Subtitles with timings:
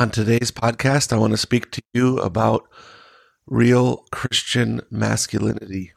[0.00, 2.68] On today's podcast, I want to speak to you about
[3.48, 5.92] real Christian masculinity.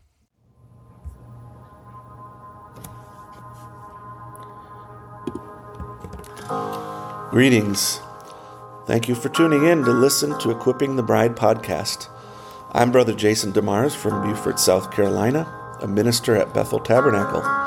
[7.30, 8.00] Greetings.
[8.88, 12.10] Thank you for tuning in to listen to Equipping the Bride podcast.
[12.72, 17.61] I'm Brother Jason DeMars from Beaufort, South Carolina, a minister at Bethel Tabernacle.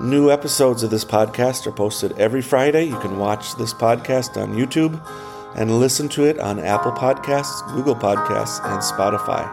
[0.00, 2.84] New episodes of this podcast are posted every Friday.
[2.84, 4.98] You can watch this podcast on YouTube
[5.54, 9.46] and listen to it on Apple Podcasts, Google Podcasts, and Spotify.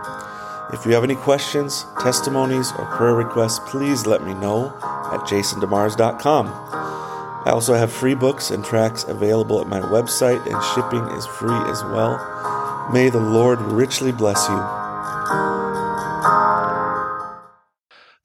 [0.74, 4.68] If you have any questions, testimonies, or prayer requests, please let me know
[5.12, 6.48] at jasondemars.com.
[6.48, 11.60] I also have free books and tracks available at my website, and shipping is free
[11.70, 12.90] as well.
[12.94, 15.67] May the Lord richly bless you.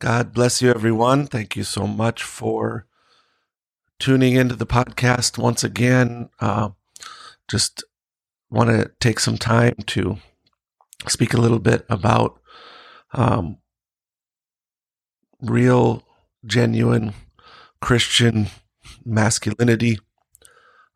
[0.02, 1.28] God bless you, everyone.
[1.28, 2.86] Thank you so much for
[4.00, 6.28] tuning into the podcast once again.
[6.40, 6.70] Uh,
[7.48, 7.84] just
[8.50, 10.18] want to take some time to
[11.06, 12.40] speak a little bit about
[13.12, 13.58] um,
[15.40, 16.02] real,
[16.44, 17.14] genuine
[17.80, 18.48] Christian
[19.04, 20.00] masculinity.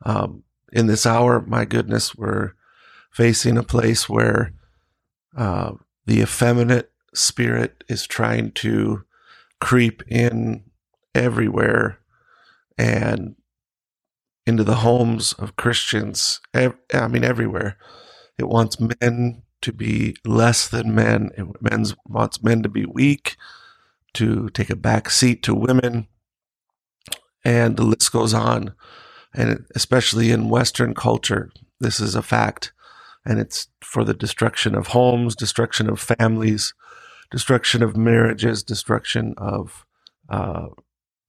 [0.04, 2.54] Um, in this hour, my goodness, we're
[3.12, 4.52] facing a place where
[5.36, 5.74] uh,
[6.06, 9.04] the effeminate spirit is trying to
[9.60, 10.64] creep in
[11.14, 11.98] everywhere
[12.78, 13.36] and
[14.46, 16.40] into the homes of Christians.
[16.54, 16.72] I
[17.08, 17.78] mean, everywhere.
[18.38, 21.30] It wants men to be less than men.
[21.36, 21.46] It
[22.06, 23.36] wants men to be weak,
[24.14, 26.06] to take a back seat to women,
[27.44, 28.74] and the list goes on.
[29.34, 31.50] And especially in Western culture,
[31.80, 32.72] this is a fact.
[33.24, 36.74] And it's for the destruction of homes, destruction of families,
[37.30, 39.84] destruction of marriages, destruction of
[40.28, 40.66] uh,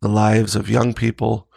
[0.02, 1.48] the lives of young people.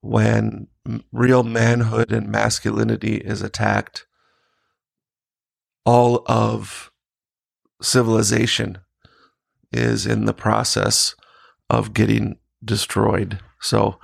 [0.00, 0.68] When
[1.12, 4.06] real manhood and masculinity is attacked,
[5.84, 6.92] all of
[7.82, 8.78] civilization
[9.72, 11.14] is in the process
[11.68, 13.40] of getting destroyed.
[13.60, 13.98] So,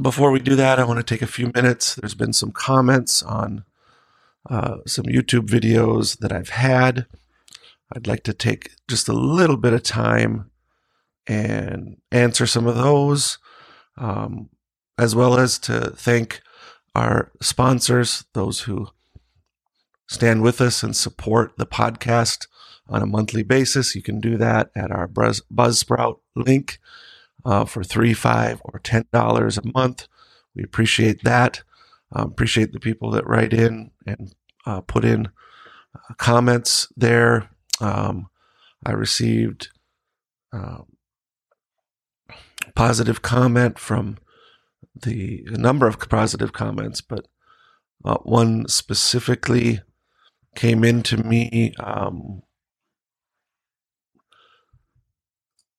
[0.00, 1.94] before we do that, I want to take a few minutes.
[1.94, 3.64] There's been some comments on
[4.48, 7.06] uh, some YouTube videos that I've had.
[7.92, 10.50] I'd like to take just a little bit of time
[11.26, 13.38] and answer some of those,
[13.96, 14.48] um,
[14.98, 16.40] as well as to thank
[16.94, 18.88] our sponsors, those who
[20.08, 22.46] stand with us and support the podcast
[22.88, 23.94] on a monthly basis.
[23.94, 26.78] You can do that at our Buzz, Buzzsprout link
[27.44, 30.08] uh, for three, five, or ten dollars a month.
[30.54, 31.62] We appreciate that.
[32.12, 34.34] Um, appreciate the people that write in and
[34.66, 35.26] uh, put in
[35.94, 37.48] uh, comments there
[37.80, 38.28] um,
[38.84, 39.68] I received
[40.52, 40.78] uh,
[42.74, 44.18] positive comment from
[44.94, 47.26] the a number of positive comments, but
[48.04, 49.80] uh, one specifically
[50.56, 52.42] came into me um,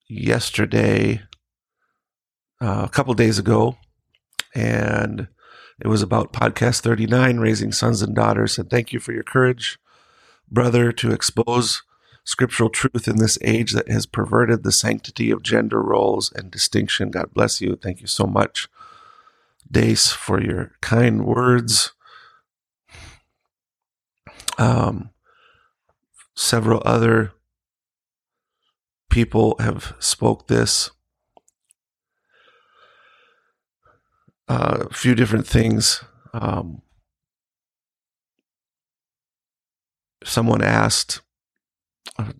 [0.07, 1.22] yesterday,
[2.62, 3.78] uh, a couple days ago,
[4.53, 5.28] and
[5.79, 8.57] it was about podcast 39, Raising Sons and Daughters.
[8.59, 9.79] And thank you for your courage,
[10.50, 11.81] brother, to expose
[12.23, 17.11] scriptural truth in this age that has perverted the sanctity of gender roles and distinction.
[17.11, 17.75] God bless you.
[17.75, 18.67] Thank you so much,
[19.69, 21.93] Dace, for your kind words.
[24.57, 25.09] Um,
[26.35, 27.33] several other
[29.09, 30.91] people have spoke this.
[34.47, 36.03] Uh, a few different things.
[36.33, 36.81] Um,
[40.23, 41.21] someone asked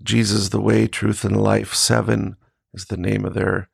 [0.03, 2.35] Jesus the Way, Truth, and Life 7
[2.73, 3.69] is the name of their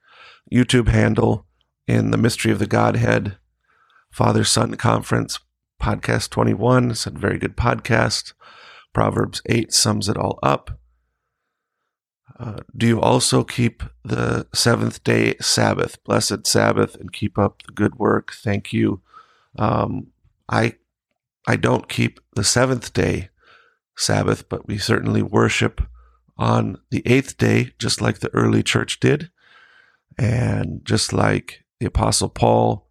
[0.51, 1.45] YouTube handle
[1.88, 3.38] in the Mystery of the Godhead
[4.12, 5.40] Father Son Conference,
[5.81, 6.91] Podcast 21.
[6.91, 8.34] It's a very good podcast.
[8.94, 10.79] Proverbs 8 sums it all up.
[12.39, 17.74] Uh, do you also keep the seventh day Sabbath, blessed Sabbath, and keep up the
[17.74, 18.34] good work?
[18.34, 19.01] Thank you.
[19.57, 20.07] Um,
[20.48, 20.75] I
[21.48, 23.30] I don't keep the seventh day
[23.95, 25.81] Sabbath, but we certainly worship
[26.38, 29.30] on the eighth day, just like the early church did,
[30.18, 32.88] and just like the Apostle Paul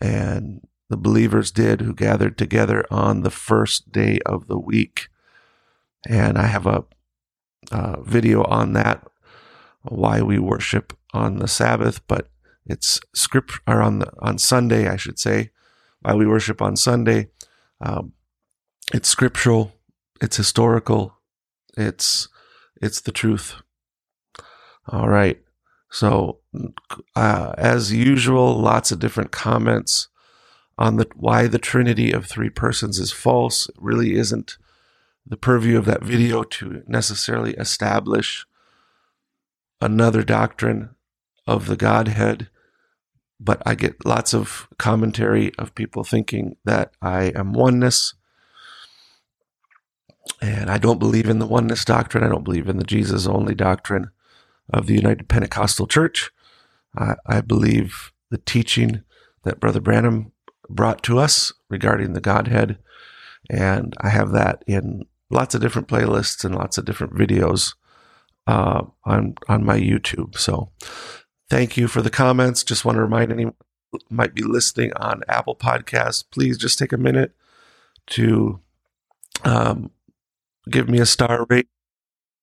[0.00, 5.08] and the believers did who gathered together on the first day of the week.
[6.06, 6.84] And I have a,
[7.70, 9.06] a video on that,
[9.82, 12.28] why we worship on the Sabbath, but
[12.66, 15.50] it's script or on the on Sunday, I should say,
[16.00, 17.28] why we worship on Sunday.
[17.80, 18.12] Um,
[18.92, 19.72] it's scriptural
[20.22, 21.18] it's historical.
[21.76, 22.28] It's
[22.82, 23.54] it's the truth.
[24.88, 25.40] All right.
[25.90, 26.40] So,
[27.14, 30.08] uh, as usual, lots of different comments
[30.78, 33.68] on the why the Trinity of three persons is false.
[33.68, 34.56] It really isn't
[35.24, 38.44] the purview of that video to necessarily establish
[39.80, 40.90] another doctrine
[41.46, 42.48] of the Godhead.
[43.38, 48.14] But I get lots of commentary of people thinking that I am oneness.
[50.40, 52.24] And I don't believe in the oneness doctrine.
[52.24, 54.10] I don't believe in the Jesus only doctrine
[54.72, 56.30] of the United Pentecostal Church.
[56.96, 59.02] I, I believe the teaching
[59.44, 60.32] that Brother Branham
[60.68, 62.78] brought to us regarding the Godhead.
[63.50, 67.74] And I have that in lots of different playlists and lots of different videos
[68.46, 70.36] uh, on on my YouTube.
[70.36, 70.70] So
[71.48, 72.64] thank you for the comments.
[72.64, 73.54] Just want to remind anyone
[74.10, 77.32] might be listening on Apple Podcasts, please just take a minute
[78.08, 78.60] to
[79.44, 79.90] um,
[80.70, 81.68] give me a star rate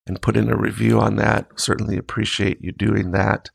[0.07, 1.47] and put in a review on that.
[1.59, 3.49] Certainly appreciate you doing that.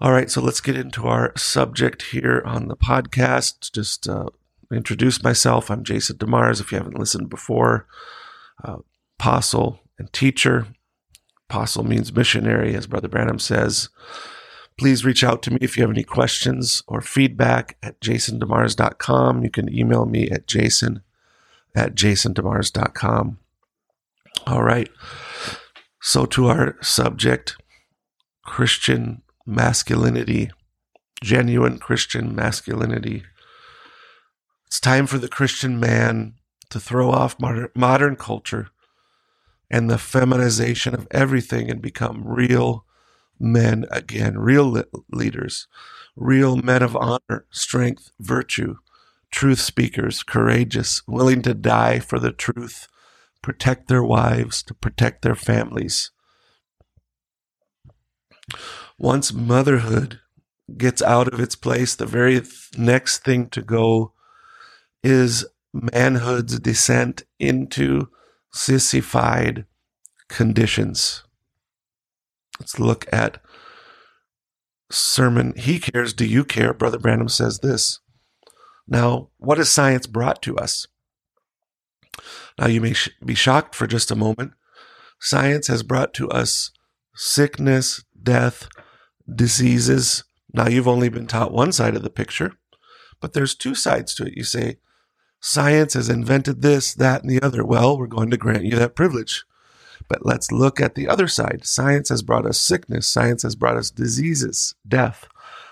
[0.00, 3.72] All right, so let's get into our subject here on the podcast.
[3.72, 4.26] Just uh,
[4.72, 5.70] introduce myself.
[5.70, 6.60] I'm Jason DeMars.
[6.60, 7.86] If you haven't listened before,
[8.64, 8.76] uh,
[9.18, 10.68] apostle and teacher.
[11.50, 13.88] Apostle means missionary, as Brother Branham says.
[14.78, 19.42] Please reach out to me if you have any questions or feedback at jasondemars.com.
[19.42, 21.02] You can email me at jason
[21.78, 23.38] at jasondemars.com.
[24.46, 24.90] All right.
[26.00, 27.56] So, to our subject
[28.44, 30.50] Christian masculinity,
[31.22, 33.22] genuine Christian masculinity.
[34.66, 36.34] It's time for the Christian man
[36.70, 38.68] to throw off modern culture
[39.70, 42.84] and the feminization of everything and become real
[43.38, 45.68] men again, real leaders,
[46.16, 48.76] real men of honor, strength, virtue,
[49.30, 52.88] truth speakers, courageous, willing to die for the truth,
[53.42, 56.10] protect their wives, to protect their families.
[58.98, 60.20] Once motherhood
[60.76, 62.42] gets out of its place, the very
[62.76, 64.12] next thing to go
[65.02, 68.08] is manhood's descent into
[68.52, 69.66] sissified
[70.28, 71.24] conditions.
[72.58, 73.40] Let's look at
[74.90, 76.74] sermon He Cares, Do You Care?
[76.74, 78.00] Brother Branham says this.
[78.88, 80.86] Now, what has science brought to us?
[82.58, 84.52] Now, you may sh- be shocked for just a moment.
[85.20, 86.70] Science has brought to us
[87.14, 88.68] sickness, death,
[89.32, 90.24] diseases.
[90.54, 92.54] Now, you've only been taught one side of the picture,
[93.20, 94.36] but there's two sides to it.
[94.36, 94.78] You say,
[95.40, 97.64] science has invented this, that, and the other.
[97.64, 99.44] Well, we're going to grant you that privilege.
[100.08, 101.66] But let's look at the other side.
[101.66, 105.28] Science has brought us sickness, science has brought us diseases, death.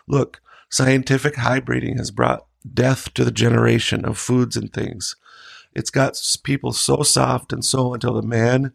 [0.07, 0.41] Look,
[0.71, 5.17] scientific hybriding has brought death to the generation of foods and things.
[5.75, 8.73] It's got people so soft and so until the man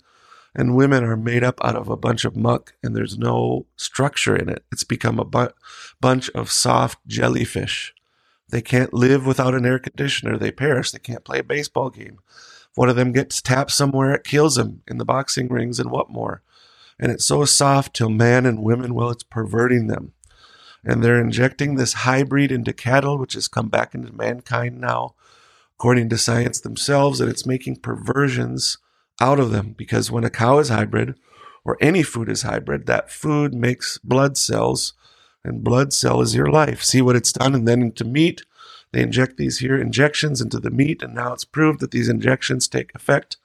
[0.53, 4.35] and women are made up out of a bunch of muck and there's no structure
[4.35, 4.63] in it.
[4.71, 5.53] It's become a bu-
[5.99, 7.93] bunch of soft jellyfish.
[8.49, 10.37] They can't live without an air conditioner.
[10.37, 10.91] They perish.
[10.91, 12.19] They can't play a baseball game.
[12.27, 15.89] If one of them gets tapped somewhere, it kills them in the boxing rings and
[15.89, 16.43] what more.
[16.99, 20.13] And it's so soft till man and women, well, it's perverting them.
[20.83, 25.15] And they're injecting this hybrid into cattle, which has come back into mankind now,
[25.75, 28.77] according to science themselves, and it's making perversions
[29.19, 31.15] out of them because when a cow is hybrid
[31.63, 34.93] or any food is hybrid, that food makes blood cells
[35.43, 36.83] and blood cell is your life.
[36.83, 37.53] See what it's done.
[37.53, 38.43] And then into meat,
[38.91, 41.01] they inject these here injections into the meat.
[41.01, 43.37] And now it's proved that these injections take effect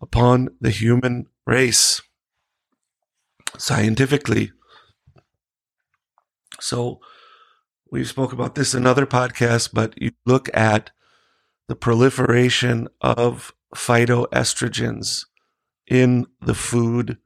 [0.00, 2.02] upon the human race
[3.56, 4.52] scientifically.
[6.60, 7.00] So
[7.90, 10.90] we've spoke about this in other podcasts, but you look at
[11.68, 15.26] the proliferation of phytoestrogens
[15.86, 17.18] in the food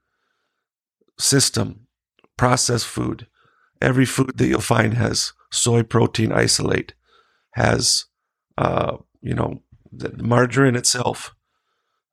[1.18, 1.86] system,
[2.36, 3.26] processed food.
[3.80, 6.94] Every food that you'll find has soy protein isolate,
[7.54, 8.06] has,
[8.58, 11.34] uh, you know, the margarine itself.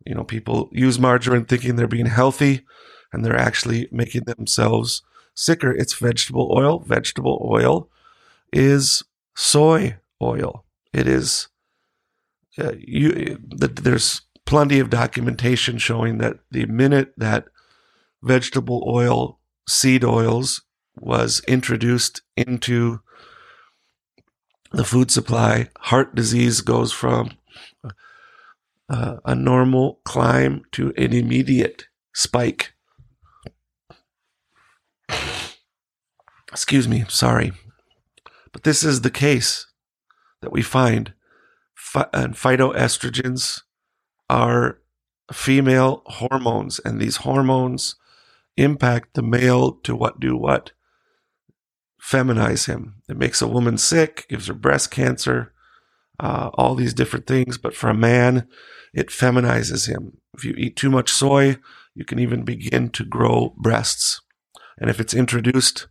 [0.05, 2.65] You know, people use margarine thinking they're being healthy
[3.13, 5.01] and they're actually making themselves
[5.39, 5.71] sicker.
[5.71, 6.79] It's vegetable oil.
[6.79, 7.89] Vegetable oil
[8.51, 9.03] is
[9.35, 10.65] soy oil.
[10.93, 11.47] It is
[12.57, 17.45] uh, you, the, there's plenty of documentation showing that the minute that
[18.21, 20.63] vegetable oil, seed oils,
[20.95, 22.99] was introduced into
[24.71, 27.31] the food supply, heart disease goes from
[28.89, 32.73] uh, a normal climb to an immediate spike.
[36.51, 37.51] Excuse me, sorry.
[38.51, 39.67] But this is the case
[40.41, 41.13] that we find
[42.13, 43.61] and phytoestrogens
[44.29, 44.79] are
[45.31, 47.95] female hormones, and these hormones
[48.57, 50.71] impact the male to what do what.
[52.01, 53.01] feminize him.
[53.09, 55.53] It makes a woman sick, gives her breast cancer,
[56.19, 57.57] uh, all these different things.
[57.57, 58.47] But for a man,
[58.93, 60.17] it feminizes him.
[60.33, 61.57] If you eat too much soy,
[61.93, 64.21] you can even begin to grow breasts.
[64.77, 65.87] And if it's introduced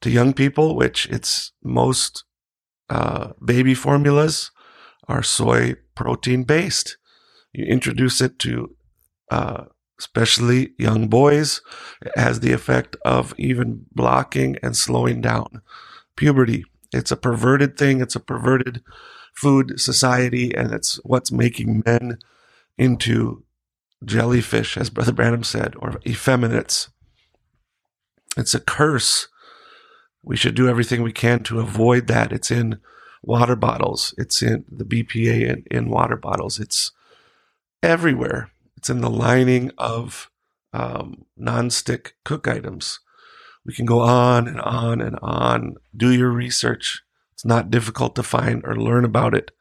[0.00, 2.24] to young people, which it's most
[2.90, 4.50] uh, baby formulas
[5.08, 6.96] are soy protein based.
[7.52, 8.76] You introduce it to
[9.30, 9.64] uh,
[9.98, 11.62] especially young boys,
[12.02, 15.62] it has the effect of even blocking and slowing down
[16.16, 16.64] puberty.
[16.92, 18.00] It's a perverted thing.
[18.00, 18.82] It's a perverted
[19.34, 22.18] food society, and it's what's making men
[22.78, 23.44] into
[24.04, 26.90] jellyfish, as Brother Branham said, or effeminates.
[28.36, 29.28] It's a curse.
[30.26, 32.32] We should do everything we can to avoid that.
[32.32, 32.80] It's in
[33.22, 34.12] water bottles.
[34.18, 36.58] It's in the BPA in, in water bottles.
[36.58, 36.90] It's
[37.80, 38.50] everywhere.
[38.76, 40.28] It's in the lining of
[40.72, 42.98] um, nonstick cook items.
[43.64, 45.76] We can go on and on and on.
[45.96, 47.02] Do your research.
[47.34, 49.52] It's not difficult to find or learn about it.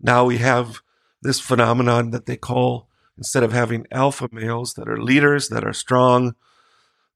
[0.00, 0.80] Now we have
[1.20, 2.88] this phenomenon that they call,
[3.18, 6.36] instead of having alpha males that are leaders, that are strong,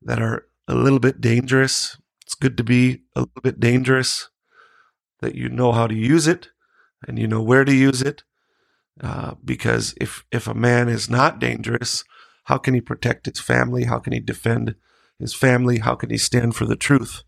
[0.02, 4.30] that are a little bit dangerous, it's good to be a little bit dangerous,
[5.20, 6.48] that you know how to use it
[7.06, 8.24] and you know where to use it
[9.00, 12.04] uh, because if if a man is not dangerous,
[12.44, 13.84] how can he protect his family?
[13.84, 14.76] How can he defend
[15.18, 15.78] his family?
[15.78, 17.22] How can he stand for the truth?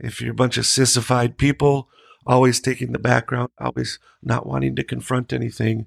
[0.00, 1.88] If you're a bunch of sissified people,
[2.26, 5.86] always taking the background, always not wanting to confront anything,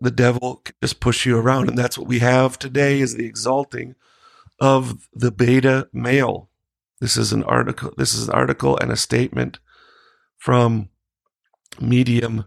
[0.00, 3.26] the devil can just push you around, and that's what we have today: is the
[3.26, 3.94] exalting
[4.58, 6.49] of the beta male.
[7.00, 7.92] This is an article.
[7.96, 9.58] This is an article and a statement
[10.38, 10.88] from
[11.80, 12.44] Medium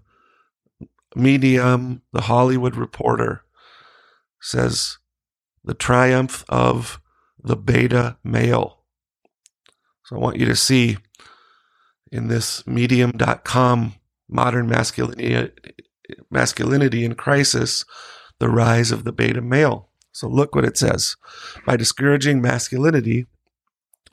[1.16, 3.44] Medium, the Hollywood Reporter,
[4.42, 4.98] says
[5.64, 7.00] the triumph of
[7.42, 8.80] the beta male.
[10.06, 10.98] So I want you to see
[12.12, 13.96] in this medium.com
[14.28, 15.52] modern masculinity,
[16.30, 17.86] masculinity in crisis,
[18.40, 19.90] the rise of the beta male.
[20.12, 21.16] So look what it says.
[21.66, 23.28] By discouraging masculinity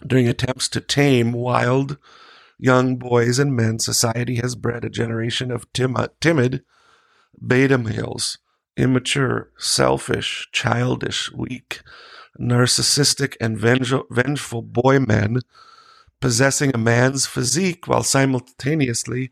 [0.07, 1.99] during attempts to tame wild
[2.59, 6.63] young boys and men, society has bred a generation of tim- timid
[7.47, 8.39] beta males,
[8.77, 11.81] immature, selfish, childish, weak,
[12.39, 15.41] narcissistic, and vengeful boy men
[16.21, 19.31] possessing a man's physique while simultaneously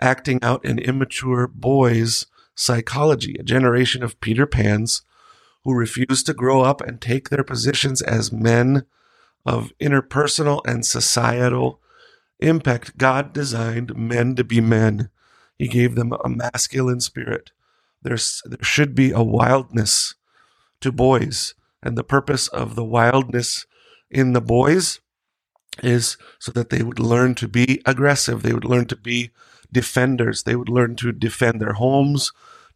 [0.00, 5.02] acting out an immature boy's psychology, a generation of Peter Pans
[5.64, 8.84] who refuse to grow up and take their positions as men
[9.44, 11.80] of interpersonal and societal
[12.40, 12.96] impact.
[12.98, 15.10] God designed men to be men.
[15.58, 17.52] He gave them a masculine spirit.
[18.02, 20.14] There's, there should be a wildness
[20.80, 21.54] to boys.
[21.82, 23.66] And the purpose of the wildness
[24.10, 25.00] in the boys
[25.82, 28.42] is so that they would learn to be aggressive.
[28.42, 29.30] They would learn to be
[29.72, 30.42] defenders.
[30.42, 32.32] They would learn to defend their homes,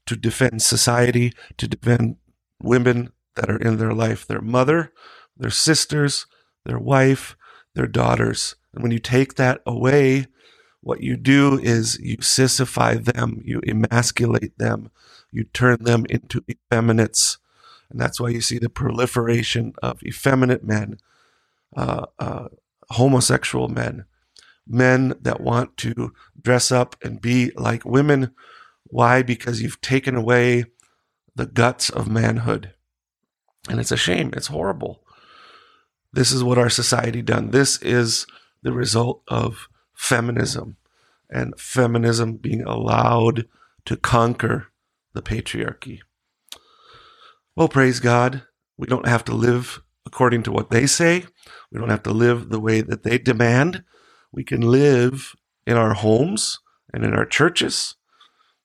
[0.07, 2.17] to defend society, to defend
[2.63, 4.93] women that are in their life, their mother,
[5.37, 6.27] their sisters,
[6.69, 7.37] their wife,
[7.75, 8.55] their daughters.
[8.73, 10.27] And when you take that away,
[10.81, 14.91] what you do is you sissify them, you emasculate them,
[15.33, 17.39] you turn them into effeminates.
[17.91, 20.99] And that's why you see the proliferation of effeminate men,
[21.77, 22.49] uh, uh,
[22.91, 24.05] homosexual men,
[24.67, 28.33] men that want to dress up and be like women.
[28.85, 29.23] Why?
[29.23, 30.67] Because you've taken away
[31.35, 32.75] the guts of manhood.
[33.69, 34.31] And it's a shame.
[34.37, 35.03] It's horrible.
[36.13, 37.51] This is what our society done.
[37.51, 38.27] This is
[38.63, 40.77] the result of feminism
[41.31, 43.47] and feminism being allowed
[43.85, 44.69] to conquer
[45.13, 46.01] the patriarchy.
[47.55, 48.43] Well, praise God.
[48.77, 51.25] We don't have to live according to what they say.
[51.71, 53.85] We don't have to live the way that they demand.
[54.33, 55.35] We can live
[55.67, 56.61] in our homes
[56.93, 57.97] and in our churches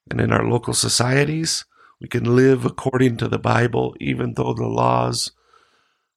[0.09, 1.65] and in our local societies.
[1.99, 5.31] We can live according to the Bible, even though the laws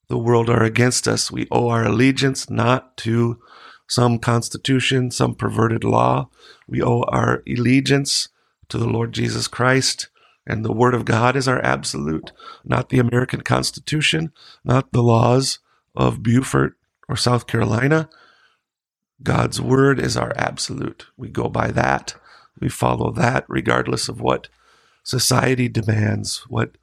[0.08, 1.30] the world are against us.
[1.30, 3.40] We owe our allegiance not to
[3.88, 6.28] some constitution, some perverted law.
[6.68, 8.28] We owe our allegiance
[8.68, 10.08] to the Lord Jesus Christ.
[10.46, 12.32] And the Word of God is our absolute,
[12.64, 14.32] not the American Constitution,
[14.64, 15.58] not the laws
[15.94, 16.74] of Beaufort
[17.08, 18.08] or South Carolina.
[19.22, 21.06] God's Word is our absolute.
[21.16, 22.14] We go by that.
[22.60, 24.48] We follow that regardless of what
[25.02, 26.76] society demands, what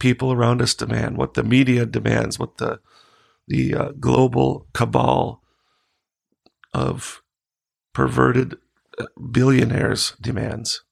[0.00, 2.80] people around us demand, what the media demands, what the
[3.46, 5.42] the uh, global cabal
[6.72, 7.22] of
[7.92, 8.56] perverted
[8.98, 10.82] uh, billionaires demands.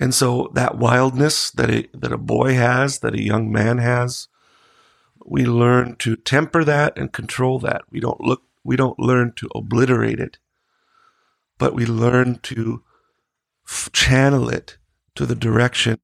[0.00, 4.28] And so that wildness that a, that a boy has, that a young man has,
[5.24, 7.82] we learn to temper that and control that.
[7.90, 10.38] We don't look, we don't learn to obliterate it,
[11.58, 12.82] but we learn to
[13.92, 14.78] channel it
[15.16, 15.98] to the direction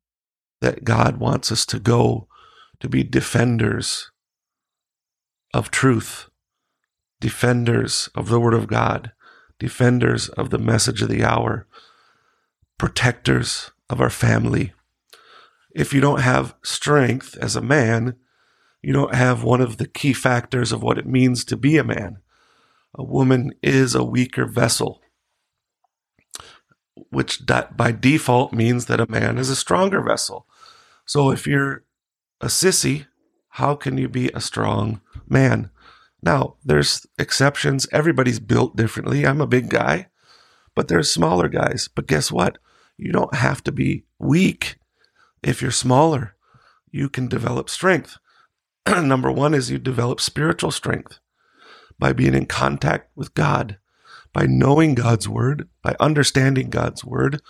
[0.62, 2.28] that God wants us to go
[2.80, 4.10] to be defenders
[5.52, 6.30] of truth,
[7.20, 9.12] defenders of the Word of God,
[9.58, 11.66] defenders of the message of the hour,
[12.78, 14.72] protectors of our family.
[15.74, 18.14] If you don't have strength as a man,
[18.82, 21.84] you don't have one of the key factors of what it means to be a
[21.84, 22.18] man.
[22.94, 25.00] A woman is a weaker vessel,
[27.10, 30.46] which by default means that a man is a stronger vessel.
[31.06, 31.84] So if you're
[32.40, 33.06] a sissy,
[33.50, 35.70] how can you be a strong man?
[36.22, 37.86] Now, there's exceptions.
[37.92, 39.26] Everybody's built differently.
[39.26, 40.08] I'm a big guy,
[40.74, 41.88] but there's smaller guys.
[41.92, 42.58] But guess what?
[42.96, 44.76] You don't have to be weak
[45.42, 46.36] if you're smaller.
[46.90, 48.18] You can develop strength.
[48.86, 51.18] Number one is you develop spiritual strength
[51.98, 53.78] by being in contact with God,
[54.32, 57.40] by knowing God's word, by understanding God's word,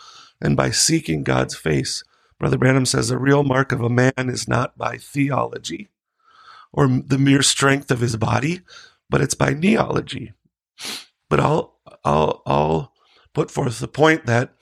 [0.41, 2.03] and by seeking God's face.
[2.43, 5.91] Brother Branham says the real mark of a man is not by theology
[6.73, 8.63] or the mere strength of his body,
[9.09, 10.33] but it's by neology.
[11.29, 12.95] But I'll, I'll, I'll
[13.33, 14.55] put forth the point that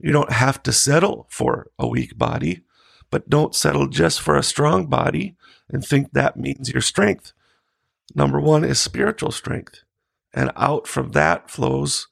[0.00, 2.64] you don't have to settle for a weak body,
[3.08, 5.36] but don't settle just for a strong body
[5.68, 7.32] and think that means your strength.
[8.16, 9.84] Number one is spiritual strength.
[10.34, 12.08] And out from that flows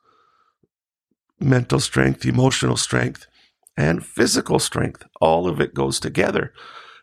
[1.41, 3.27] mental strength, emotional strength,
[3.77, 5.05] and physical strength.
[5.21, 6.53] All of it goes together.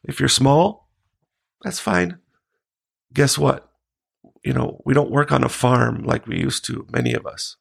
[0.03, 0.89] If you're small,
[1.63, 2.19] that's fine
[3.13, 3.69] guess what?
[4.43, 7.55] You know, we don't work on a farm like we used to, many of us.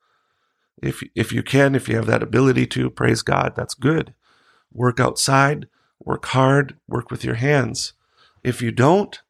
[0.82, 4.14] If, if you can, if you have that ability to, praise God, that's good.
[4.72, 5.68] Work outside,
[6.00, 7.92] work hard, work with your hands.
[8.42, 9.20] If you don't,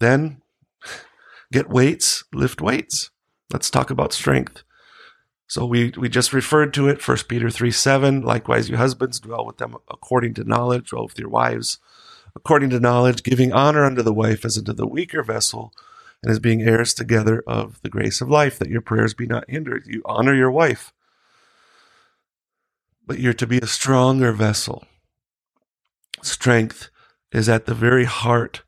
[0.00, 0.42] then
[1.52, 3.10] get weights, lift weights.
[3.52, 4.64] Let's talk about strength.
[5.48, 8.22] So we, we just referred to it, 1 Peter 3 7.
[8.22, 11.78] Likewise, you husbands, dwell with them according to knowledge, dwell with your wives
[12.36, 15.72] according to knowledge, giving honor unto the wife as unto the weaker vessel,
[16.22, 19.48] and as being heirs together of the grace of life, that your prayers be not
[19.48, 19.86] hindered.
[19.86, 20.92] You honor your wife,
[23.06, 24.84] but you're to be a stronger vessel.
[26.22, 26.90] Strength
[27.32, 28.62] is at the very heart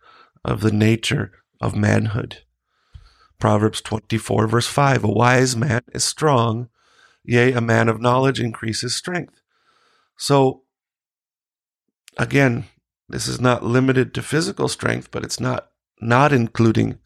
[0.44, 2.38] of the nature of manhood.
[3.38, 6.68] Proverbs 24, verse 5 A wise man is strong,
[7.24, 9.40] yea, a man of knowledge increases strength.
[10.16, 10.62] So,
[12.16, 12.64] again,
[13.09, 15.70] this is not limited to physical strength, but it's not
[16.01, 16.98] not including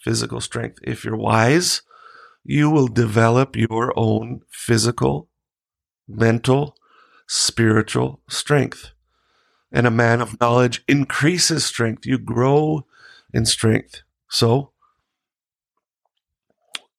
[0.00, 0.78] physical strength.
[0.82, 1.82] If you're wise,
[2.44, 5.28] you will develop your own physical,
[6.08, 6.76] mental,
[7.28, 8.92] spiritual strength.
[9.70, 12.06] And a man of knowledge increases strength.
[12.06, 12.86] You grow
[13.32, 14.02] in strength.
[14.28, 14.72] So,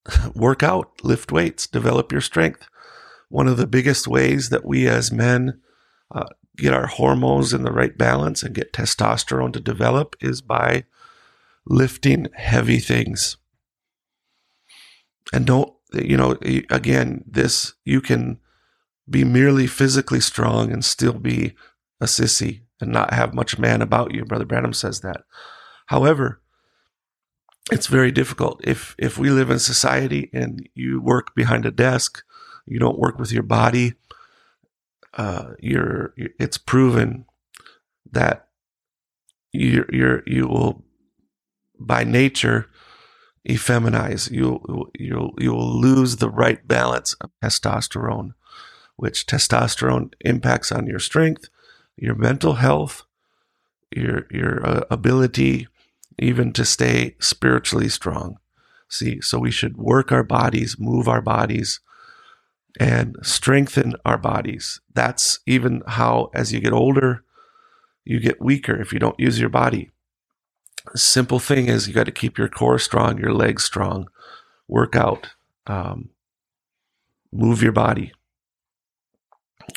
[0.35, 2.67] work out, lift weights, develop your strength.
[3.29, 5.61] One of the biggest ways that we as men
[6.13, 6.25] uh,
[6.57, 10.85] get our hormones in the right balance and get testosterone to develop is by
[11.65, 13.37] lifting heavy things.
[15.31, 16.37] And don't, you know,
[16.69, 18.39] again, this, you can
[19.09, 21.55] be merely physically strong and still be
[21.99, 24.25] a sissy and not have much man about you.
[24.25, 25.23] Brother Branham says that.
[25.87, 26.40] However,
[27.71, 32.23] it's very difficult if if we live in society and you work behind a desk,
[32.65, 33.93] you don't work with your body,
[35.13, 37.25] uh, you're, it's proven
[38.11, 38.47] that
[39.51, 40.83] you're, you're, you will
[41.79, 42.69] by nature
[43.47, 44.31] effeminize.
[44.31, 48.33] You'll, you'll, you'll lose the right balance of testosterone,
[48.95, 51.49] which testosterone impacts on your strength,
[51.97, 53.03] your mental health,
[53.93, 55.67] your, your uh, ability
[56.21, 58.37] even to stay spiritually strong.
[58.87, 61.79] See, so we should work our bodies, move our bodies,
[62.79, 64.79] and strengthen our bodies.
[64.93, 67.23] That's even how, as you get older,
[68.05, 69.89] you get weaker if you don't use your body.
[70.93, 74.07] A simple thing is you got to keep your core strong, your legs strong,
[74.67, 75.29] work out,
[75.67, 76.09] um,
[77.31, 78.11] move your body,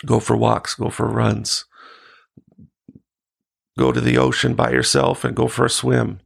[0.04, 1.66] go for walks, go for runs,
[3.78, 6.20] go to the ocean by yourself and go for a swim,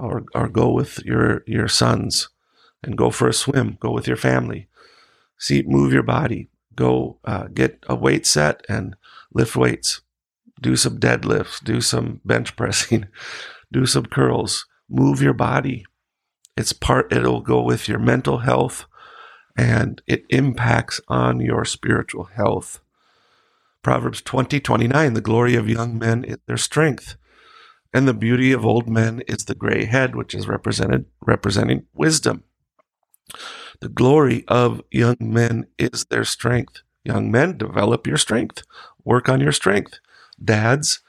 [0.00, 2.28] or or go with your your sons
[2.82, 4.68] and go for a swim, go with your family
[5.40, 6.50] See, move your body.
[6.76, 8.94] Go uh, get a weight set and
[9.32, 10.02] lift weights.
[10.60, 11.64] Do some deadlifts.
[11.64, 13.06] Do some bench pressing.
[13.72, 14.66] do some curls.
[14.88, 15.86] Move your body.
[16.58, 18.84] It's part, it'll go with your mental health
[19.56, 22.80] and it impacts on your spiritual health.
[23.82, 27.16] Proverbs 20, 29, the glory of young men is their strength.
[27.92, 32.44] And the beauty of old men is the gray head, which is represented representing wisdom.
[33.80, 36.82] The glory of young men is their strength.
[37.04, 38.62] Young men, develop your strength.
[39.04, 39.98] Work on your strength.
[40.42, 41.00] Dads,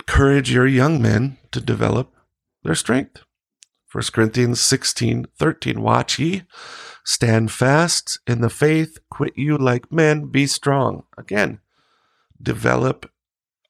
[0.00, 2.14] encourage your young men to develop
[2.62, 3.22] their strength.
[3.92, 5.82] 1 Corinthians 16, 13.
[5.82, 6.42] Watch ye,
[7.04, 11.04] stand fast in the faith, quit you like men, be strong.
[11.16, 11.60] Again,
[12.40, 13.10] develop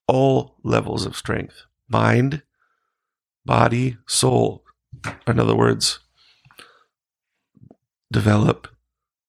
[0.09, 2.43] all levels of strength mind,
[3.45, 4.65] body, soul.
[5.27, 6.01] In other words,
[8.11, 8.69] develop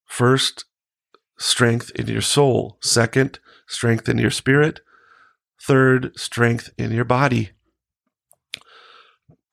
[0.06, 0.66] first
[1.38, 4.82] strength in your soul, second, strength in your spirit,
[5.62, 7.52] third, strength in your body.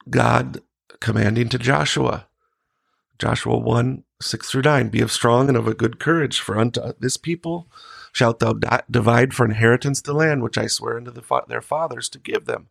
[0.08, 0.60] God
[1.00, 2.26] commanding to Joshua,
[3.18, 6.80] Joshua 1 6 through 9, be of strong and of a good courage, for unto
[6.98, 7.68] this people
[8.16, 8.54] shalt thou
[8.90, 12.46] divide for inheritance the land which I swear unto the fa- their fathers to give
[12.46, 12.68] them.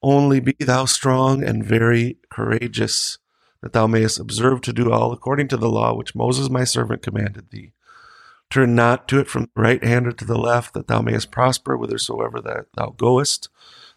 [0.00, 3.18] Only be thou strong and very courageous,
[3.62, 7.02] that thou mayest observe to do all according to the law which Moses my servant
[7.02, 7.72] commanded thee.
[8.48, 11.32] Turn not to it from the right hand or to the left, that thou mayest
[11.32, 13.48] prosper whithersoever that thou goest.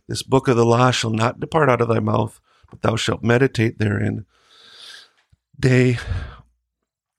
[0.07, 3.21] This book of the law shall not depart out of thy mouth, but thou shalt
[3.21, 4.25] meditate therein
[5.59, 5.99] day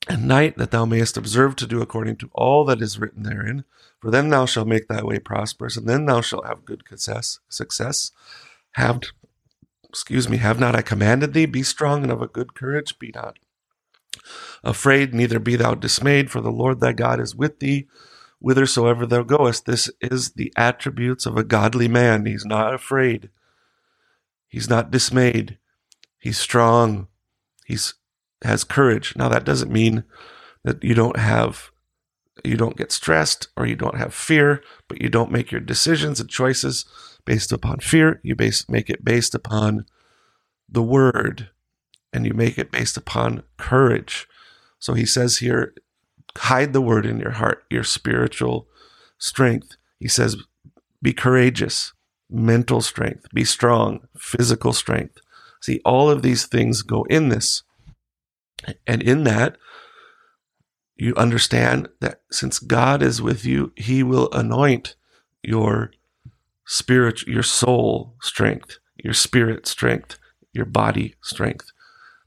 [0.09, 3.64] and night, that thou mayest observe to do according to all that is written therein.
[4.01, 7.40] For then thou shalt make thy way prosperous, and then thou shalt have good success.
[7.49, 8.12] Success.
[8.73, 9.01] Have,
[9.88, 11.47] excuse me, have not I commanded thee?
[11.47, 12.99] Be strong and of a good courage.
[12.99, 13.38] Be not
[14.62, 17.87] afraid, neither be thou dismayed, for the Lord thy God is with thee
[18.45, 19.64] whithersoever thou goest.
[19.64, 22.27] This is the attributes of a godly man.
[22.27, 23.31] He's not afraid.
[24.47, 25.59] He's not dismayed.
[26.19, 27.09] He's strong.
[27.64, 27.95] He's
[28.45, 29.15] has courage.
[29.17, 30.05] Now that doesn't mean
[30.65, 31.71] that you don't have
[32.45, 36.19] you don't get stressed or you don't have fear, but you don't make your decisions
[36.21, 36.85] and choices
[37.25, 38.21] based upon fear.
[38.23, 39.87] You base make it based upon
[40.69, 41.51] the word
[42.13, 44.27] and you make it based upon courage.
[44.79, 45.75] So he says here,
[46.37, 48.69] hide the word in your heart, your spiritual
[49.19, 49.77] strength.
[49.99, 50.37] He says,
[51.01, 51.93] be courageous,
[52.31, 55.19] mental strength, be strong, physical strength.
[55.61, 57.63] See, all of these things go in this.
[58.87, 59.57] And in that,
[60.96, 64.96] you understand that since God is with you, He will anoint
[65.42, 65.90] your
[66.66, 70.18] spirit, your soul strength, your spirit strength,
[70.53, 71.72] your body strength.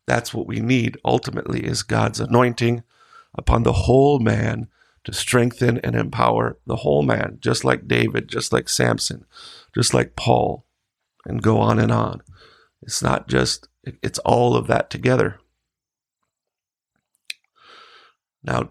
[0.05, 2.83] That's what we need ultimately is God's anointing
[3.35, 4.67] upon the whole man
[5.03, 9.25] to strengthen and empower the whole man, just like David, just like Samson,
[9.73, 10.65] just like Paul,
[11.25, 12.21] and go on and on.
[12.81, 15.39] It's not just, it's all of that together.
[18.47, 18.69] Now,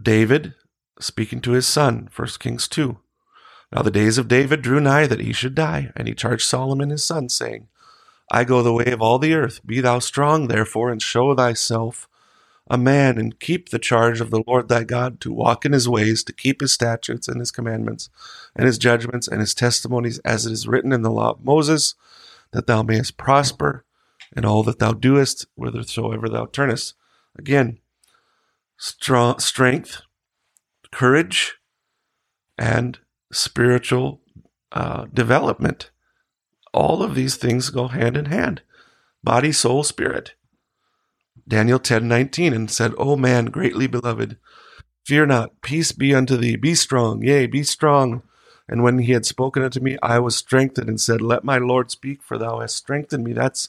[0.00, 0.54] David
[0.98, 2.98] speaking to his son, 1 Kings 2.
[3.72, 6.90] Now the days of David drew nigh that he should die, and he charged Solomon
[6.90, 7.68] his son, saying,
[8.30, 9.64] I go the way of all the earth.
[9.64, 12.08] Be thou strong, therefore, and show thyself
[12.68, 15.88] a man, and keep the charge of the Lord thy God, to walk in his
[15.88, 18.10] ways, to keep his statutes and his commandments,
[18.56, 21.94] and his judgments and his testimonies, as it is written in the law of Moses,
[22.50, 23.84] that thou mayest prosper
[24.36, 26.94] in all that thou doest, whithersoever thou turnest.
[27.36, 27.78] Again,
[28.82, 30.02] strong, strength,
[30.90, 31.54] courage,
[32.58, 32.98] and
[33.32, 34.20] spiritual
[34.72, 35.92] uh, development.
[36.74, 38.62] All of these things go hand in hand
[39.22, 40.34] body, soul, spirit.
[41.46, 44.36] Daniel 10 19 and said, O man, greatly beloved,
[45.06, 48.22] fear not, peace be unto thee, be strong, yea, be strong.
[48.68, 51.92] And when he had spoken unto me, I was strengthened and said, Let my Lord
[51.92, 53.32] speak, for thou hast strengthened me.
[53.32, 53.68] That's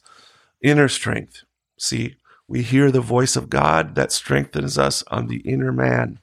[0.64, 1.44] inner strength.
[1.78, 2.16] See,
[2.48, 6.20] we hear the voice of God that strengthens us on the inner man.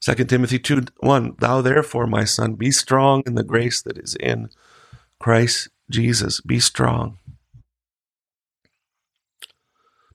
[0.00, 4.14] 2 Timothy 2 1 Thou therefore, my son, be strong in the grace that is
[4.16, 4.50] in
[5.18, 6.40] Christ Jesus.
[6.40, 7.18] Be strong.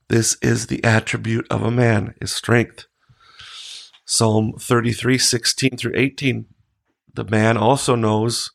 [0.09, 2.87] This is the attribute of a man, is strength.
[4.05, 6.45] Psalm 33, 16 through 18.
[7.13, 8.51] The man also knows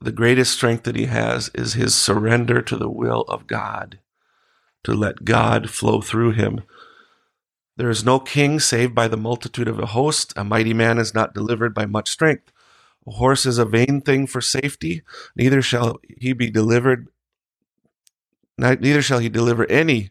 [0.00, 3.98] the greatest strength that he has is his surrender to the will of God,
[4.84, 6.62] to let God flow through him.
[7.76, 10.32] There is no king saved by the multitude of a host.
[10.36, 12.52] A mighty man is not delivered by much strength.
[13.06, 15.02] A horse is a vain thing for safety,
[15.34, 17.08] neither shall he be delivered,
[18.58, 20.10] neither shall he deliver any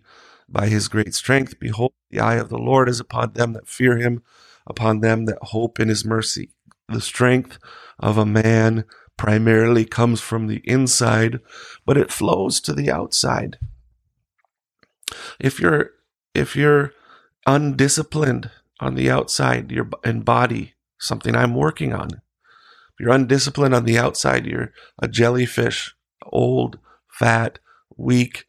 [0.50, 1.60] by his great strength.
[1.60, 4.24] Behold, the eye of the Lord is upon them that fear him,
[4.66, 6.50] upon them that hope in his mercy.
[6.90, 7.60] The strength
[8.00, 8.86] of a man
[9.18, 11.40] primarily comes from the inside,
[11.86, 13.58] but it flows to the outside.
[15.40, 15.92] If you're
[16.34, 16.94] if you're
[17.48, 22.10] undisciplined on the outside, your and body, something I'm working on,
[22.96, 27.60] If you're undisciplined on the outside, you're a jellyfish, old, fat,
[27.98, 28.46] weak.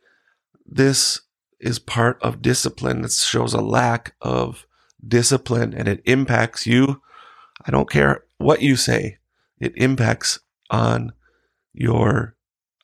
[0.66, 1.22] This
[1.60, 3.02] is part of discipline.
[3.02, 4.66] This shows a lack of
[5.06, 7.02] discipline and it impacts you.
[7.66, 9.18] I don't care what you say.
[9.60, 11.12] It impacts on
[11.72, 12.34] your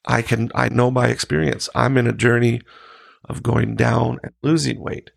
[0.07, 1.69] I can I know by experience.
[1.75, 2.61] I'm in a journey
[3.29, 5.11] of going down and losing weight,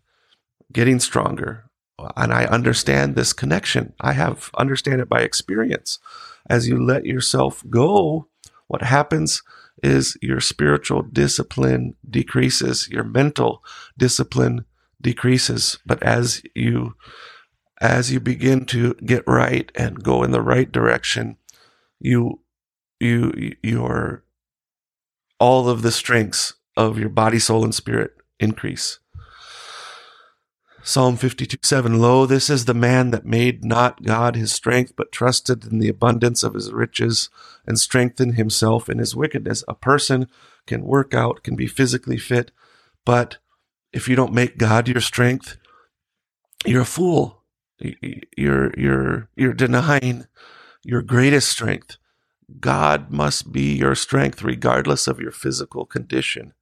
[0.72, 1.64] getting stronger.
[2.16, 3.92] And I understand this connection.
[4.00, 5.98] I have understand it by experience.
[6.48, 8.28] As you let yourself go,
[8.68, 9.42] what happens
[9.82, 13.62] is your spiritual discipline decreases, your mental
[13.96, 14.64] discipline
[15.00, 15.78] decreases.
[15.84, 16.94] But as you
[17.80, 21.36] as you begin to get right and go in the right direction,
[22.00, 22.40] you
[23.00, 24.24] you your
[25.40, 28.98] all of the strengths of your body, soul, and spirit increase.
[30.82, 35.12] Psalm 52 7 Lo, this is the man that made not God his strength, but
[35.12, 37.28] trusted in the abundance of his riches
[37.66, 39.62] and strengthened himself in his wickedness.
[39.68, 40.28] A person
[40.66, 42.52] can work out, can be physically fit,
[43.04, 43.38] but
[43.92, 45.58] if you don't make God your strength,
[46.64, 47.42] you're a fool.
[48.36, 50.26] You're, you're, you're denying
[50.82, 51.96] your greatest strength.
[52.60, 56.54] God must be your strength regardless of your physical condition.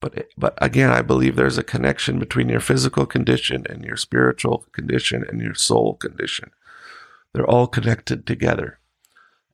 [0.00, 3.96] But, eh, but again, I believe there's a connection between your physical condition and your
[3.96, 6.50] spiritual condition and your soul condition.
[7.32, 8.78] They're all connected together.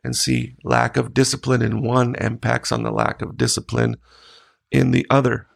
[0.02, 3.96] And see, lack of discipline in one impacts on the lack of discipline
[4.70, 5.48] in the other.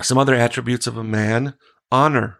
[0.00, 1.54] Some other attributes of a man
[1.90, 2.38] honor.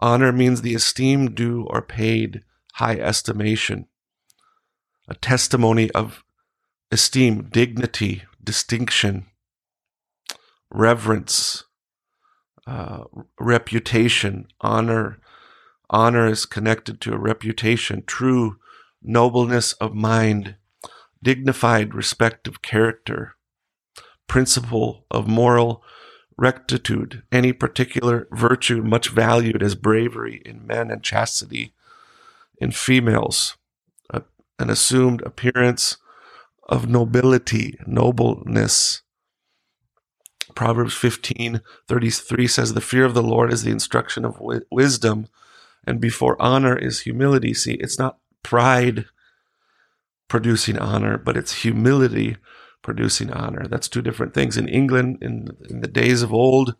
[0.00, 2.42] Honor means the esteem due or paid
[2.74, 3.86] high estimation
[5.08, 6.22] a testimony of
[6.92, 9.26] esteem, dignity, distinction,
[10.70, 11.64] reverence,
[12.66, 13.04] uh,
[13.40, 15.18] reputation, honor.
[15.90, 18.58] Honor is connected to a reputation, true
[19.02, 20.56] nobleness of mind,
[21.22, 23.36] dignified respect of character,
[24.26, 25.82] principle of moral
[26.36, 31.72] rectitude, any particular virtue much valued as bravery in men and chastity
[32.60, 33.56] in females
[34.58, 35.96] an assumed appearance
[36.68, 39.02] of nobility, nobleness.
[40.54, 45.28] Proverbs 15 33 says, The fear of the Lord is the instruction of wi- wisdom,
[45.86, 47.54] and before honor is humility.
[47.54, 49.06] See, it's not pride
[50.28, 52.36] producing honor, but it's humility
[52.82, 53.66] producing honor.
[53.66, 54.56] That's two different things.
[54.56, 56.74] In England, in, in the days of old,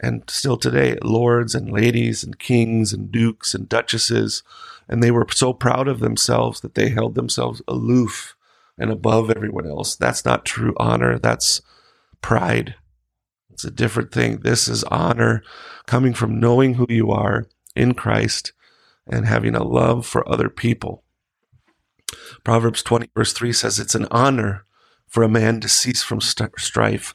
[0.00, 4.42] and still today, lords and ladies and kings and dukes and duchesses
[4.90, 8.34] and they were so proud of themselves that they held themselves aloof
[8.76, 9.94] and above everyone else.
[9.94, 11.16] That's not true honor.
[11.16, 11.62] That's
[12.20, 12.74] pride.
[13.52, 14.38] It's a different thing.
[14.38, 15.44] This is honor
[15.86, 18.52] coming from knowing who you are in Christ
[19.06, 21.04] and having a love for other people.
[22.42, 24.64] Proverbs 20, verse 3 says, It's an honor
[25.06, 27.14] for a man to cease from strife,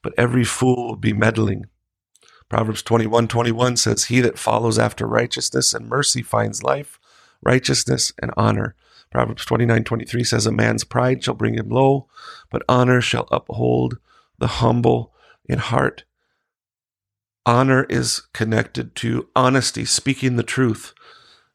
[0.00, 1.64] but every fool will be meddling.
[2.48, 7.00] Proverbs 21, 21 says, He that follows after righteousness and mercy finds life,
[7.42, 8.74] righteousness, and honor.
[9.10, 12.08] Proverbs 29 23 says, A man's pride shall bring him low,
[12.50, 13.98] but honor shall uphold
[14.38, 15.12] the humble
[15.46, 16.04] in heart.
[17.44, 20.92] Honor is connected to honesty, speaking the truth.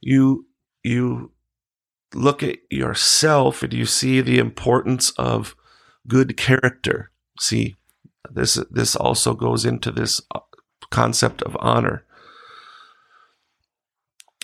[0.01, 0.47] You,
[0.83, 1.31] you
[2.13, 5.55] look at yourself and you see the importance of
[6.07, 7.11] good character.
[7.39, 7.75] See,
[8.29, 10.39] this, this also goes into this uh,
[10.91, 12.05] concept of honor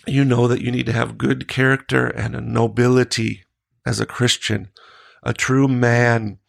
[0.07, 3.43] you know that you need to have good character and a nobility
[3.85, 4.69] as a Christian,
[5.21, 6.39] a true man,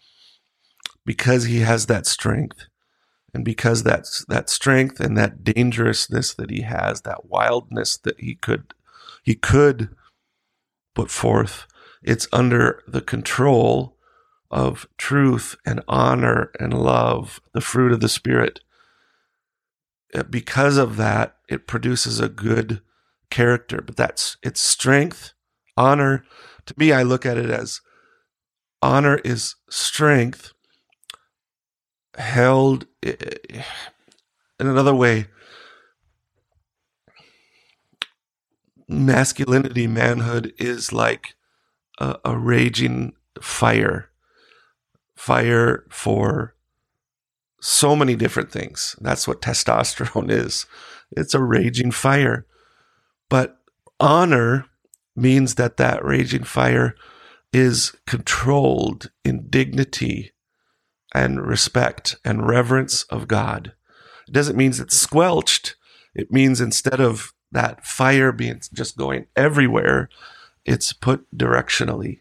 [1.05, 2.67] because he has that strength.
[3.35, 8.35] And because that's that strength and that dangerousness that he has, that wildness that he
[8.35, 8.73] could
[9.23, 9.91] he could
[10.95, 11.67] put forth,
[12.03, 13.97] it's under the control
[14.51, 18.61] of truth and honor and love, the fruit of the Spirit.
[20.15, 22.81] Uh, because of that, it produces a good
[23.31, 25.33] character, but that's its strength,
[25.77, 26.25] honor.
[26.67, 27.81] To me, I look at it as
[28.81, 30.53] honor is strength
[32.17, 33.63] held in
[34.59, 35.27] another way.
[38.89, 41.35] Masculinity, manhood is like
[41.99, 44.11] a, a raging fire,
[45.15, 46.55] fire for
[47.61, 48.97] so many different things.
[49.01, 50.67] That's what testosterone is.
[51.11, 52.47] It's a raging fire.
[53.29, 53.59] But
[54.01, 54.67] honor
[55.17, 56.95] means that that raging fire
[57.53, 60.33] is controlled in dignity
[61.15, 63.73] and respect and reverence of God.
[64.29, 65.77] It doesn't mean it's squelched.
[66.15, 70.11] It means instead of that fire being just going everywhere,
[70.65, 72.21] it's put directionally.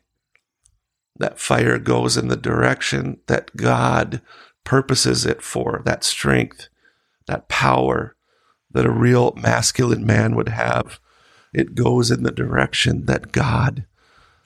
[1.17, 4.21] That fire goes in the direction that God
[4.67, 6.67] purposes it for, that strength,
[7.25, 8.17] that power
[8.69, 10.99] that a real masculine man would have.
[11.53, 13.85] It goes in the direction that God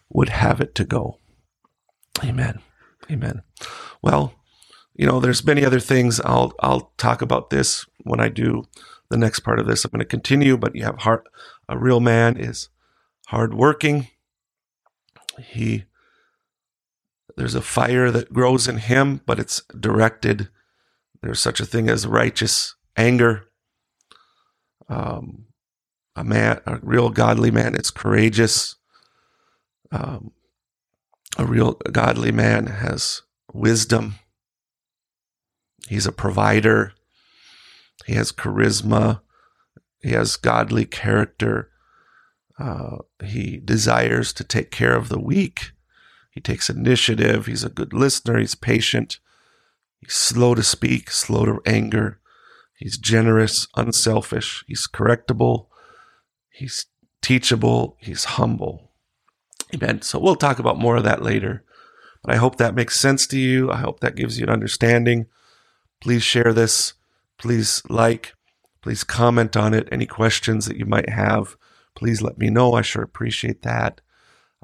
[0.09, 1.17] would have it to go.
[2.23, 2.59] Amen.
[3.09, 3.41] Amen.
[4.03, 4.35] Well,
[4.93, 6.19] you know, there's many other things.
[6.19, 8.65] I'll I'll talk about this when I do
[9.09, 9.83] the next part of this.
[9.83, 11.27] I'm going to continue, but you have heart.
[11.67, 12.69] A real man is
[13.25, 14.09] hardworking.
[15.39, 15.85] He
[17.37, 20.49] there's a fire that grows in him, but it's directed.
[21.21, 23.47] There's such a thing as righteous anger.
[24.89, 25.45] Um,
[26.15, 28.75] a man, a real godly man, it's courageous.
[29.91, 30.31] Um,
[31.37, 33.21] a real godly man has
[33.53, 34.15] wisdom.
[35.87, 36.93] He's a provider.
[38.05, 39.21] He has charisma.
[40.01, 41.69] He has godly character.
[42.59, 45.71] Uh, he desires to take care of the weak.
[46.31, 47.45] He takes initiative.
[47.45, 48.39] He's a good listener.
[48.39, 49.19] He's patient.
[49.99, 52.19] He's slow to speak, slow to anger.
[52.75, 54.63] He's generous, unselfish.
[54.65, 55.67] He's correctable.
[56.49, 56.87] He's
[57.21, 57.97] teachable.
[57.99, 58.91] He's humble.
[59.75, 60.01] Amen.
[60.01, 61.63] So we'll talk about more of that later.
[62.23, 63.69] But I hope that makes sense to you.
[63.69, 65.27] I hope that gives you an understanding.
[65.99, 66.93] Please share this.
[67.37, 68.33] Please like.
[68.81, 69.87] Please comment on it.
[69.91, 71.55] Any questions that you might have,
[71.95, 72.73] please let me know.
[72.73, 74.01] I sure appreciate that.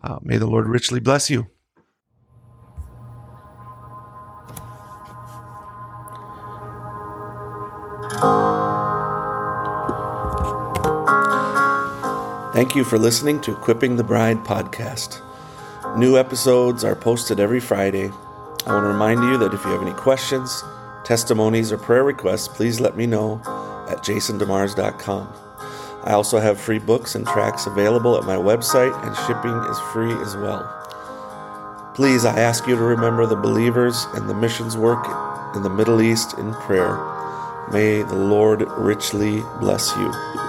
[0.02, 1.48] Uh, may the Lord richly bless you.
[12.54, 15.22] Thank you for listening to Equipping the Bride podcast.
[15.96, 18.10] New episodes are posted every Friday.
[18.66, 20.64] I want to remind you that if you have any questions,
[21.04, 23.40] testimonies, or prayer requests, please let me know
[23.88, 25.32] at jasondemars.com.
[26.04, 30.14] I also have free books and tracks available at my website, and shipping is free
[30.24, 30.64] as well.
[31.94, 35.06] Please, I ask you to remember the believers and the missions work
[35.56, 37.17] in the Middle East in prayer.
[37.72, 40.47] May the Lord richly bless you.